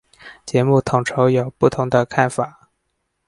[0.47, 2.71] 节目统筹有不同的看法。